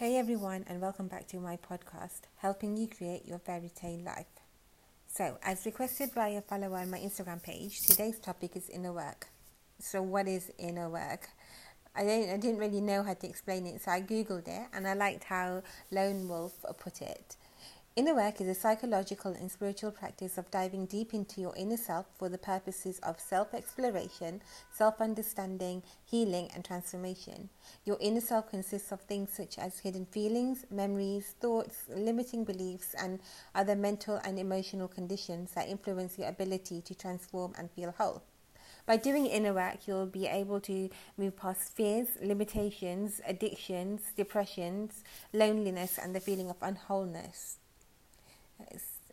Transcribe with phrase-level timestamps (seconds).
[0.00, 4.32] Hey everyone, and welcome back to my podcast, helping you create your fairy tale life.
[5.06, 9.28] So, as requested by a follower on my Instagram page, today's topic is inner work.
[9.78, 11.28] So, what is inner work?
[11.94, 14.88] I didn't, I didn't really know how to explain it, so I googled it, and
[14.88, 17.36] I liked how Lone Wolf put it.
[17.96, 22.06] Inner work is a psychological and spiritual practice of diving deep into your inner self
[22.16, 27.48] for the purposes of self exploration, self understanding, healing, and transformation.
[27.84, 33.18] Your inner self consists of things such as hidden feelings, memories, thoughts, limiting beliefs, and
[33.56, 38.22] other mental and emotional conditions that influence your ability to transform and feel whole.
[38.86, 45.98] By doing inner work, you'll be able to move past fears, limitations, addictions, depressions, loneliness,
[45.98, 47.58] and the feeling of unwholeness.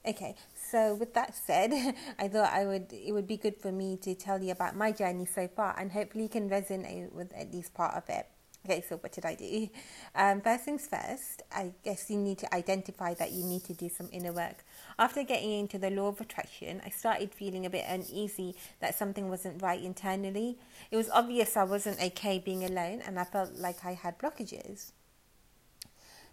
[0.07, 1.71] Okay, so with that said,
[2.19, 4.93] I thought I would it would be good for me to tell you about my
[4.93, 8.25] journey so far, and hopefully you can resonate with at least part of it.
[8.65, 9.69] Okay, so what did I do?
[10.15, 13.87] Um, first things first, I guess you need to identify that you need to do
[13.87, 14.65] some inner work.
[14.99, 19.29] After getting into the law of attraction, I started feeling a bit uneasy that something
[19.29, 20.57] wasn't right internally.
[20.91, 24.91] It was obvious I wasn't okay being alone, and I felt like I had blockages.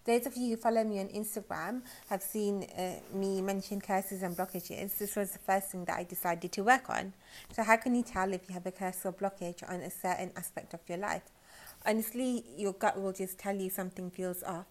[0.05, 4.37] Those of you who follow me on Instagram have seen uh, me mention curses and
[4.37, 4.99] blockages.
[4.99, 7.13] This was the first thing that I decided to work on.
[7.53, 10.31] So, how can you tell if you have a curse or blockage on a certain
[10.37, 11.23] aspect of your life?
[11.87, 14.67] Honestly, your gut will just tell you something feels off.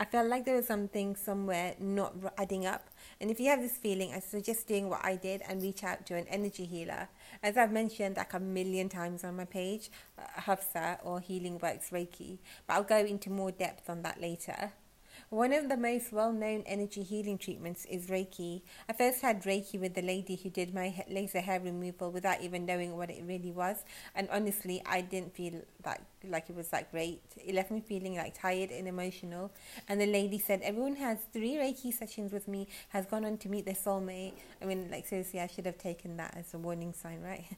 [0.00, 2.88] I felt like there was something somewhere not adding up.
[3.20, 6.06] And if you have this feeling, I suggest doing what I did and reach out
[6.06, 7.10] to an energy healer.
[7.42, 11.90] As I've mentioned like a million times on my page, uh, Hafsa or Healing Works
[11.90, 14.72] Reiki, but I'll go into more depth on that later.
[15.30, 18.62] One of the most well known energy healing treatments is Reiki.
[18.88, 22.66] I first had Reiki with the lady who did my laser hair removal without even
[22.66, 23.84] knowing what it really was.
[24.16, 27.22] And honestly, I didn't feel that like it was that great.
[27.36, 29.52] It left me feeling like tired and emotional.
[29.86, 33.48] And the lady said, Everyone has three Reiki sessions with me, has gone on to
[33.48, 34.32] meet their soulmate.
[34.60, 37.44] I mean, like, seriously, I should have taken that as a warning sign, right?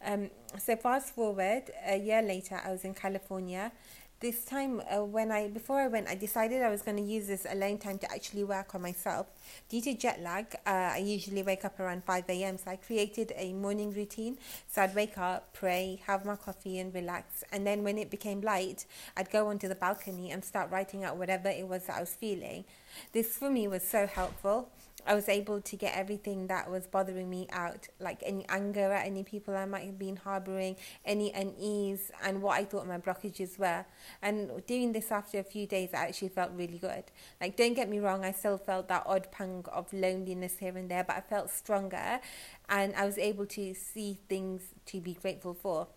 [0.00, 3.72] Um, so, fast forward, a year later, I was in California
[4.20, 7.26] this time uh, when I before I went, I decided I was going to use
[7.28, 9.26] this alone time to actually work on myself.
[9.68, 12.58] Due to jet lag, uh, I usually wake up around five a.m.
[12.58, 14.38] So I created a morning routine.
[14.68, 17.44] So I'd wake up, pray, have my coffee, and relax.
[17.52, 18.86] And then when it became light,
[19.16, 22.14] I'd go onto the balcony and start writing out whatever it was that I was
[22.14, 22.64] feeling.
[23.12, 24.70] This for me was so helpful.
[25.08, 29.06] I was able to get everything that was bothering me out, like any anger at
[29.06, 33.58] any people I might have been harboring, any unease, and what I thought my blockages
[33.58, 33.86] were.
[34.20, 37.04] And doing this after a few days, I actually felt really good.
[37.40, 40.90] Like, don't get me wrong, I still felt that odd pang of loneliness here and
[40.90, 42.20] there, but I felt stronger,
[42.68, 45.88] and I was able to see things to be grateful for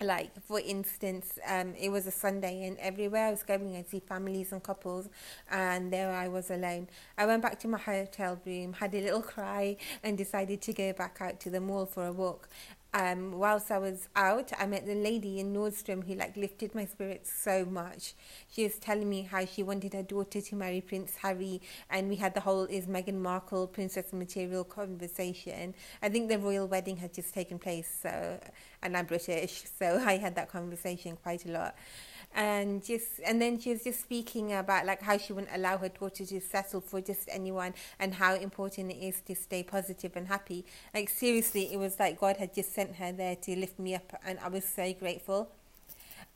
[0.00, 3.98] like for instance um, it was a sunday and everywhere i was going i see
[3.98, 5.08] families and couples
[5.50, 6.88] and there i was alone.
[7.16, 10.92] I went back to my hotel room had a little cry and decided to go
[10.92, 12.48] back out to the mall for a walk
[12.94, 16.86] um, whilst I was out, I met the lady in Nordstrom who like lifted my
[16.86, 18.14] spirits so much.
[18.50, 21.60] She was telling me how she wanted her daughter to marry Prince Harry,
[21.90, 25.74] and we had the whole is Meghan Markle princess material conversation.
[26.02, 28.40] I think the royal wedding had just taken place, so
[28.82, 31.74] and I'm British, so I had that conversation quite a lot
[32.34, 35.88] and just and then she was just speaking about like how she wouldn't allow her
[35.88, 40.28] daughter to settle for just anyone and how important it is to stay positive and
[40.28, 43.94] happy like seriously it was like god had just sent her there to lift me
[43.94, 45.50] up and i was so grateful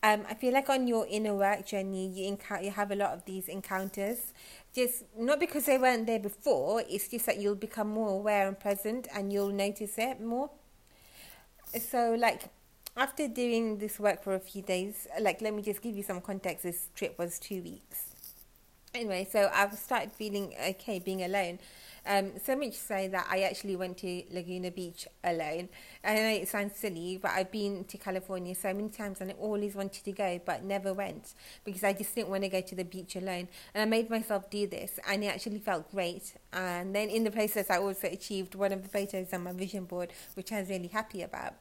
[0.04, 3.10] um, I feel like on your inner work journey, you encounter, you have a lot
[3.12, 4.32] of these encounters.
[4.74, 6.82] Just not because they weren't there before.
[6.88, 10.50] It's just that you'll become more aware and present, and you'll notice it more.
[11.78, 12.48] So, like
[12.96, 16.20] after doing this work for a few days, like let me just give you some
[16.20, 16.64] context.
[16.64, 18.06] This trip was two weeks.
[18.94, 21.58] Anyway, so I've started feeling okay being alone.
[22.04, 25.68] Um, so much so that I actually went to Laguna Beach alone.
[26.04, 29.34] I know it sounds silly, but I've been to California so many times and I
[29.34, 31.32] always wanted to go, but never went
[31.64, 33.48] because I just didn't want to go to the beach alone.
[33.72, 36.34] And I made myself do this, and it actually felt great.
[36.52, 39.84] And then in the process, I also achieved one of the photos on my vision
[39.84, 41.54] board, which I was really happy about.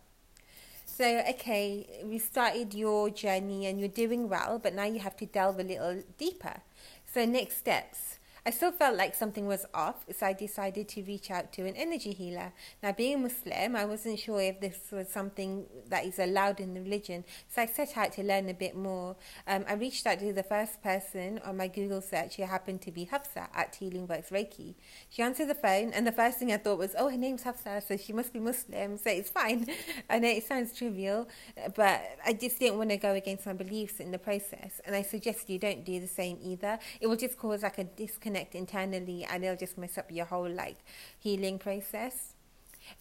[0.97, 5.25] So, okay, we started your journey and you're doing well, but now you have to
[5.25, 6.61] delve a little deeper.
[7.05, 8.19] So, next steps.
[8.43, 11.75] I still felt like something was off, so I decided to reach out to an
[11.75, 12.53] energy healer.
[12.81, 16.73] Now, being a Muslim, I wasn't sure if this was something that is allowed in
[16.73, 19.15] the religion, so I set out to learn a bit more.
[19.45, 22.91] Um, I reached out to the first person on my Google search who happened to
[22.91, 24.73] be Hafsa at Healing Works Reiki.
[25.07, 27.83] She answered the phone, and the first thing I thought was, oh, her name's Hafsa,
[27.87, 29.67] so she must be Muslim, so it's fine.
[30.09, 31.29] I know it sounds trivial,
[31.75, 35.03] but I just didn't want to go against my beliefs in the process, and I
[35.03, 36.79] suggest you don't do the same either.
[36.99, 40.50] It will just cause like a disconnect internally, and it'll just mess up your whole
[40.50, 40.78] like
[41.19, 42.33] healing process.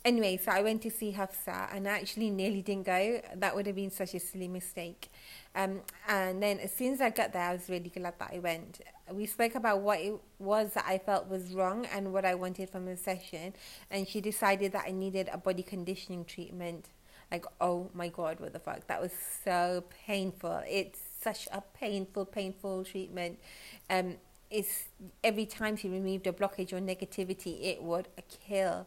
[0.04, 3.20] Anyway, so I went to see Hafsa and I actually nearly didn't go.
[3.34, 5.10] That would have been such a silly mistake.
[5.54, 8.38] Um, and then as soon as I got there, I was really glad that I
[8.38, 8.80] went.
[9.10, 12.70] We spoke about what it was that I felt was wrong and what I wanted
[12.70, 13.54] from the session.
[13.90, 16.88] And she decided that I needed a body conditioning treatment.
[17.30, 18.86] Like, oh my God, what the fuck?
[18.86, 19.12] That was
[19.44, 20.62] so painful.
[20.68, 23.38] It's such a painful, painful treatment.
[23.88, 24.16] Um,
[24.50, 24.88] it's
[25.22, 28.08] every time she removed a blockage or negativity, it would
[28.46, 28.86] kill.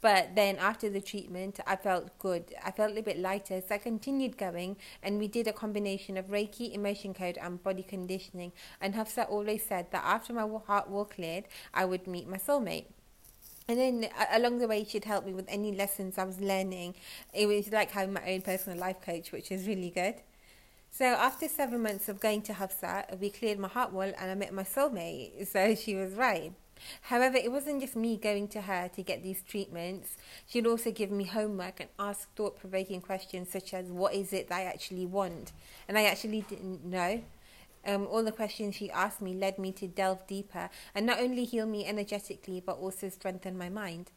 [0.00, 2.54] But then after the treatment, I felt good.
[2.64, 3.60] I felt a little bit lighter.
[3.60, 7.82] So I continued going and we did a combination of Reiki, emotion code, and body
[7.82, 8.52] conditioning.
[8.80, 12.86] And Hafsa always said that after my heart wall cleared, I would meet my soulmate.
[13.68, 16.94] And then uh, along the way, she'd help me with any lessons I was learning.
[17.34, 20.14] It was like having my own personal life coach, which is really good.
[20.92, 24.34] So after seven months of going to Hafsa, we cleared my heart wall and I
[24.34, 25.46] met my soulmate.
[25.52, 26.52] So she was right.
[27.02, 30.16] However, it wasn't just me going to her to get these treatments.
[30.46, 34.48] She'd also give me homework and ask thought provoking questions such as, What is it
[34.48, 35.52] that I actually want?
[35.88, 37.22] And I actually didn't know.
[37.86, 41.44] Um, all the questions she asked me led me to delve deeper and not only
[41.44, 44.10] heal me energetically but also strengthen my mind.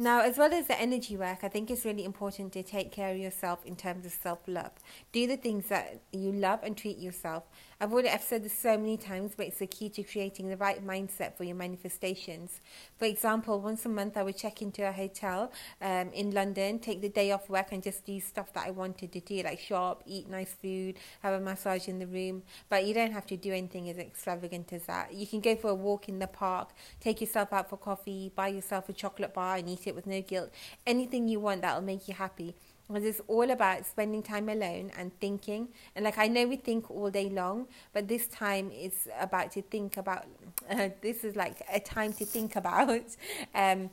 [0.00, 3.10] Now, as well as the energy work, I think it's really important to take care
[3.12, 4.70] of yourself in terms of self love.
[5.12, 7.42] Do the things that you love and treat yourself.
[7.82, 10.56] I've already I've said this so many times, but it's the key to creating the
[10.56, 12.60] right mindset for your manifestations.
[12.98, 15.52] For example, once a month I would check into a hotel
[15.82, 19.12] um, in London, take the day off work, and just do stuff that I wanted
[19.12, 22.42] to do, like shop, eat nice food, have a massage in the room.
[22.70, 25.12] But you don't have to do anything as extravagant as that.
[25.12, 26.70] You can go for a walk in the park,
[27.00, 30.20] take yourself out for coffee, buy yourself a chocolate bar, and eat it with no
[30.20, 30.50] guilt.
[30.86, 32.54] Anything you want that will make you happy
[32.88, 35.68] because it's all about spending time alone and thinking.
[35.94, 39.62] And like I know we think all day long, but this time is about to
[39.62, 40.26] think about.
[40.68, 42.90] Uh, this is like a time to think about.
[43.54, 43.90] Um,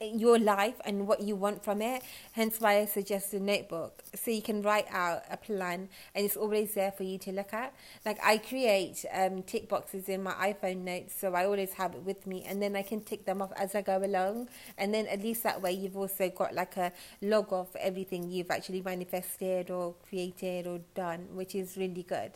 [0.00, 2.02] your life and what you want from it.
[2.32, 6.36] Hence why I suggest a notebook so you can write out a plan and it's
[6.36, 7.74] always there for you to look at.
[8.04, 12.02] Like I create um, tick boxes in my iPhone notes so I always have it
[12.02, 14.48] with me and then I can tick them off as I go along.
[14.78, 16.92] And then at least that way you've also got like a
[17.22, 22.32] log of everything you've actually manifested or created or done, which is really good.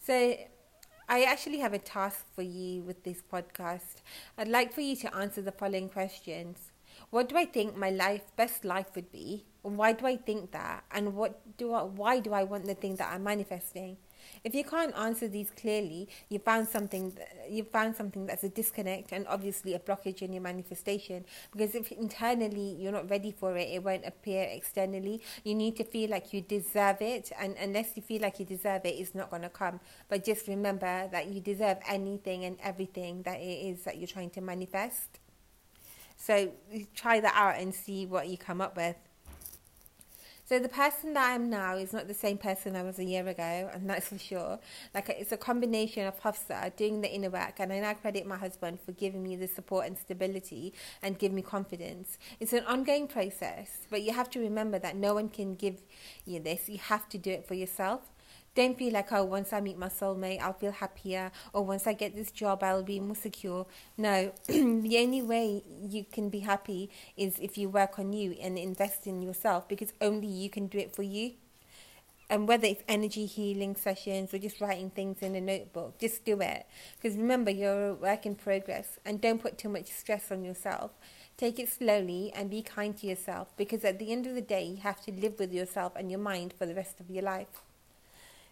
[0.00, 0.36] So
[1.10, 4.02] I actually have a task for you with this podcast.
[4.36, 6.70] I'd like for you to answer the following questions.
[7.08, 9.46] What do I think my life best life would be?
[9.62, 10.84] Why do I think that?
[10.90, 13.96] And what do I, why do I want the thing that I'm manifesting?
[14.44, 17.12] If you can't answer these clearly, you found something
[17.48, 21.24] you found something that's a disconnect and obviously a blockage in your manifestation.
[21.52, 25.22] Because if internally you're not ready for it, it won't appear externally.
[25.44, 28.84] You need to feel like you deserve it, and unless you feel like you deserve
[28.84, 29.80] it, it's not going to come.
[30.08, 34.30] But just remember that you deserve anything and everything that it is that you're trying
[34.30, 35.20] to manifest.
[36.16, 36.52] So
[36.94, 38.96] try that out and see what you come up with.
[40.48, 43.04] So the person that I am now is not the same person I was a
[43.04, 44.58] year ago, and that's for sure.
[44.94, 48.38] Like it's a combination of Hafsa doing the inner work, and I now credit my
[48.38, 50.72] husband for giving me the support and stability
[51.02, 52.16] and give me confidence.
[52.40, 55.82] It's an ongoing process, but you have to remember that no one can give
[56.24, 56.66] you this.
[56.66, 58.00] You have to do it for yourself.
[58.58, 61.92] Don't feel like, oh, once I meet my soulmate, I'll feel happier, or once I
[61.92, 63.66] get this job, I'll be more secure.
[63.96, 68.58] No, the only way you can be happy is if you work on you and
[68.58, 71.34] invest in yourself because only you can do it for you.
[72.28, 76.40] And whether it's energy healing sessions or just writing things in a notebook, just do
[76.40, 76.66] it.
[77.00, 80.90] Because remember, you're a work in progress and don't put too much stress on yourself.
[81.36, 84.64] Take it slowly and be kind to yourself because at the end of the day,
[84.64, 87.62] you have to live with yourself and your mind for the rest of your life.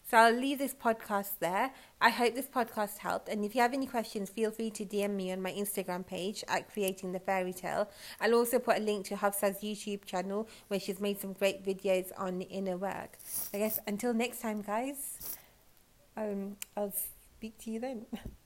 [0.09, 1.73] So I'll leave this podcast there.
[2.01, 3.29] I hope this podcast helped.
[3.29, 6.45] And if you have any questions, feel free to DM me on my Instagram page
[6.47, 7.91] at Creating the Fairy Tale.
[8.21, 12.13] I'll also put a link to Hafsa's YouTube channel where she's made some great videos
[12.17, 13.19] on inner work.
[13.53, 15.19] I guess until next time, guys,
[16.17, 16.95] um, I'll
[17.37, 18.07] speak to you then.